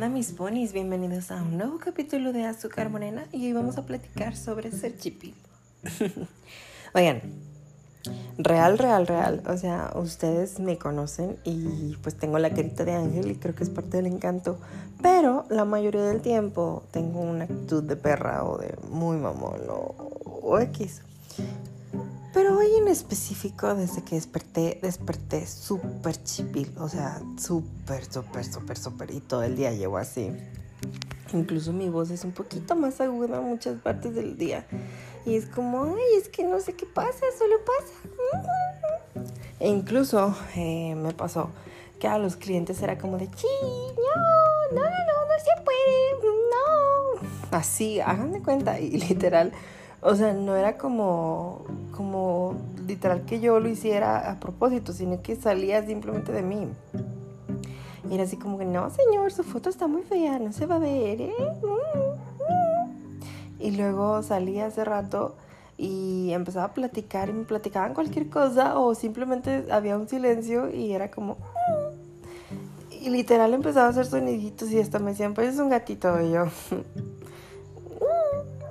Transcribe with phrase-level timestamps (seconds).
[0.00, 0.72] onda mis ponis?
[0.72, 4.96] Bienvenidos a un nuevo capítulo de Azúcar Morena y hoy vamos a platicar sobre ser
[4.96, 5.34] chipil.
[6.94, 7.20] Oigan,
[8.38, 13.30] real, real, real, o sea, ustedes me conocen y pues tengo la carita de ángel
[13.30, 14.58] y creo que es parte del encanto,
[15.02, 20.58] pero la mayoría del tiempo tengo una actitud de perra o de muy mamón o
[20.60, 21.02] X.
[22.60, 26.70] Hoy en específico, desde que desperté, desperté súper chipil.
[26.76, 29.10] O sea, súper, súper, súper, súper.
[29.12, 30.30] Y todo el día llevo así.
[31.32, 34.66] Incluso mi voz es un poquito más aguda en muchas partes del día.
[35.24, 39.24] Y es como, ay, es que no sé qué pasa, solo pasa.
[39.58, 41.48] E incluso eh, me pasó
[41.98, 46.34] que a los clientes era como de, sí, no, no, no, no, no se puede,
[46.50, 47.56] no.
[47.56, 48.78] Así, hagan de cuenta.
[48.78, 49.50] Y literal
[50.02, 52.54] o sea, no era como, como
[52.86, 56.68] literal que yo lo hiciera a propósito, sino que salía simplemente de mí.
[58.10, 60.76] Y era así como que, no, señor, su foto está muy fea, no se va
[60.76, 61.34] a ver, ¿eh?
[63.58, 65.36] Y luego salía hace rato
[65.76, 70.92] y empezaba a platicar y me platicaban cualquier cosa o simplemente había un silencio y
[70.92, 71.36] era como...
[72.90, 76.46] Y literal empezaba a hacer soniditos y hasta me decían, pues es un gatito yo...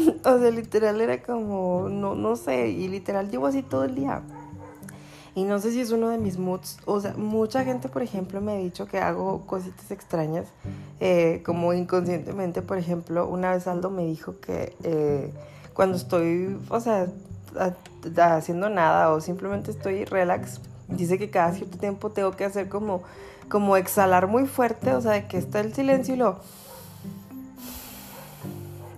[0.24, 4.22] o sea, literal era como, no, no sé, y literal llevo así todo el día.
[5.34, 6.78] Y no sé si es uno de mis moods.
[6.86, 10.48] O sea, mucha gente, por ejemplo, me ha dicho que hago cositas extrañas,
[10.98, 12.62] eh, como inconscientemente.
[12.62, 15.32] Por ejemplo, una vez Aldo me dijo que eh,
[15.72, 17.06] cuando estoy, o sea,
[18.16, 23.02] haciendo nada o simplemente estoy relax, dice que cada cierto tiempo tengo que hacer como,
[23.48, 26.40] como exhalar muy fuerte, o sea, que está el silencio y lo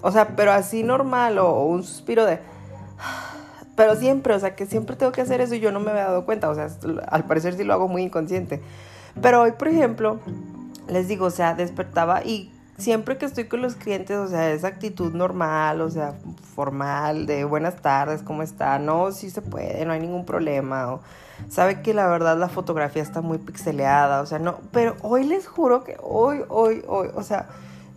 [0.03, 2.41] o sea, pero así normal o, un suspiro de...
[3.75, 6.05] Pero siempre, o sea, que siempre tengo que hacer eso y yo no me había
[6.05, 6.51] dado cuenta.
[6.51, 6.69] O sea,
[7.09, 8.61] al parecer sí lo hago muy inconsciente.
[9.23, 10.19] Pero hoy, por ejemplo,
[10.89, 14.69] les digo, o sea, despertaba y siempre que estoy con los clientes, o sea, esa
[14.69, 16.15] actitud normal, o sea,
[16.55, 18.79] formal, de buenas tardes, ¿cómo está?
[18.79, 20.93] No, sí se puede, no hay ningún problema.
[20.93, 21.01] O,
[21.49, 24.59] sabe que la verdad la fotografía está muy pixeleada, o sea, no.
[24.71, 27.49] Pero hoy les juro que hoy, hoy, hoy, o sea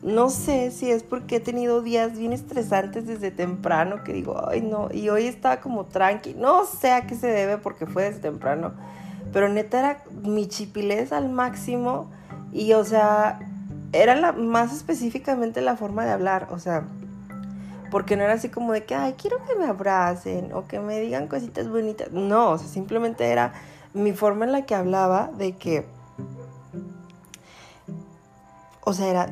[0.05, 4.61] no sé si es porque he tenido días bien estresantes desde temprano que digo, ay
[4.61, 8.19] no, y hoy estaba como tranqui, no sé a qué se debe porque fue desde
[8.19, 8.73] temprano,
[9.33, 12.11] pero neta era mi chipilez al máximo
[12.53, 13.39] y o sea,
[13.93, 16.83] era la, más específicamente la forma de hablar, o sea,
[17.89, 20.99] porque no era así como de que, ay, quiero que me abracen o que me
[20.99, 23.53] digan cositas bonitas, no, o sea, simplemente era
[23.95, 25.87] mi forma en la que hablaba de que
[28.85, 29.25] o sea, era...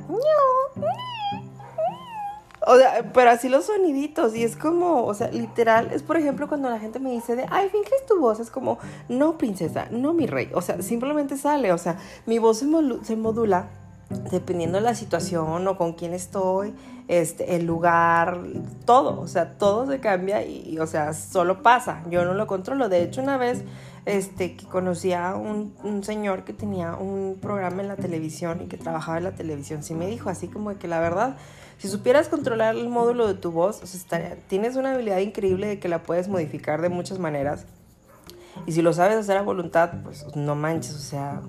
[2.66, 6.48] O sea, pero así los soniditos y es como, o sea, literal, es por ejemplo
[6.48, 8.78] cuando la gente me dice de, ay, finges tu voz, es como,
[9.10, 12.60] no, princesa, no, mi rey, o sea, simplemente sale, o sea, mi voz
[13.04, 13.68] se, modula
[14.10, 16.74] dependiendo de la situación o con quién estoy,
[17.08, 18.42] este, el lugar,
[18.86, 22.90] todo, o sea, todo se cambia y, o sea, solo pasa, yo no lo controlo,
[22.90, 23.64] de hecho una vez
[24.06, 28.78] este, que conocía a un, señor que tenía un programa en la televisión y que
[28.78, 29.84] trabajaba en la televisión.
[29.84, 31.38] Sí me dijo así como que la verdad,
[31.78, 33.82] si supieras controlar el módulo de tu voz,
[34.48, 37.66] tienes una habilidad increíble de que la puedes modificar de muchas maneras.
[38.66, 41.42] Y si lo sabes hacer a voluntad, pues no manches, o sea,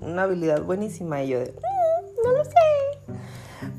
[0.00, 1.22] una habilidad buenísima.
[1.22, 1.79] Y yo de, mm,
[2.24, 2.50] no lo sé.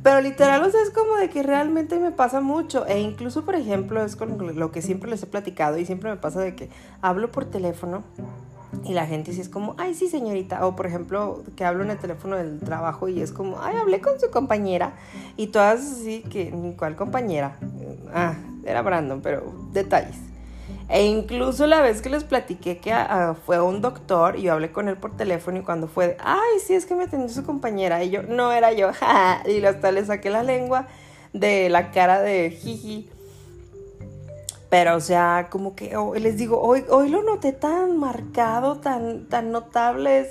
[0.04, 2.86] Pero literal, o sea, es como de que realmente me pasa mucho.
[2.88, 6.18] E incluso, por ejemplo, es con lo que siempre les he platicado y siempre me
[6.18, 6.70] pasa de que
[7.02, 8.04] hablo por teléfono
[8.84, 10.66] y la gente sí es como, ay, sí, señorita.
[10.66, 14.02] O por ejemplo, que hablo en el teléfono del trabajo y es como, ay, hablé
[14.02, 14.94] con su compañera.
[15.38, 17.58] Y todas así que, ¿cuál compañera?
[18.14, 18.36] Ah,
[18.66, 20.31] era Brandon, pero detalles.
[20.92, 22.94] E incluso la vez que les platiqué que
[23.46, 26.74] fue un doctor y yo hablé con él por teléfono y cuando fue, ay, sí,
[26.74, 28.92] es que me atendió su compañera y yo, no era yo,
[29.48, 30.88] y hasta le saqué la lengua
[31.32, 33.10] de la cara de jiji.
[34.70, 39.52] Pero, o sea, como que les digo, hoy, hoy lo noté tan marcado, tan, tan
[39.52, 40.30] notable.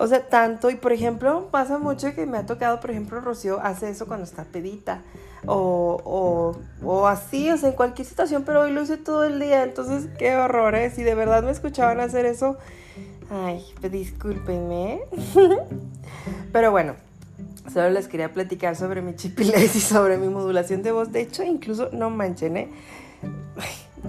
[0.00, 0.70] O sea, tanto.
[0.70, 4.24] Y por ejemplo, pasa mucho que me ha tocado, por ejemplo, Rocío hace eso cuando
[4.24, 5.02] está pedita
[5.44, 9.64] o, o, así, o sea, en cualquier situación, pero hoy lo hice todo el día,
[9.64, 10.90] entonces qué horror, ¿eh?
[10.90, 12.56] Si de verdad me escuchaban hacer eso,
[13.28, 15.00] ay, pues discúlpenme.
[16.52, 16.94] pero bueno,
[17.72, 21.10] solo les quería platicar sobre mi chipilez y sobre mi modulación de voz.
[21.10, 22.68] De hecho, incluso, no manchen, ¿eh?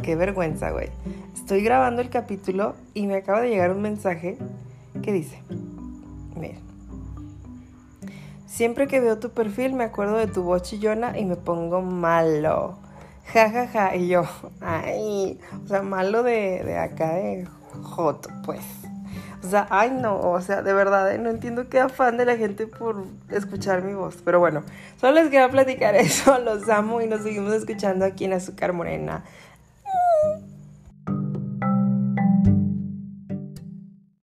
[0.03, 0.89] qué vergüenza, güey.
[1.33, 4.38] Estoy grabando el capítulo y me acaba de llegar un mensaje
[5.01, 5.42] que dice,
[6.36, 6.60] miren.
[8.48, 12.78] Siempre que veo tu perfil me acuerdo de tu voz chillona y me pongo malo.
[13.34, 13.96] Ja, ja, ja.
[13.96, 14.24] Y yo,
[14.60, 17.48] ay, o sea, malo de, de acá de
[17.84, 18.62] joto, pues.
[19.44, 21.18] O sea, ay no, o sea, de verdad, ¿eh?
[21.18, 24.18] no entiendo qué afán de la gente por escuchar mi voz.
[24.26, 24.64] Pero bueno,
[25.00, 29.24] solo les quería platicar eso, los amo y nos seguimos escuchando aquí en Azúcar Morena.